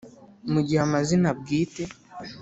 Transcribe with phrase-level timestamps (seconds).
[0.51, 1.83] mu gihe amazina bwite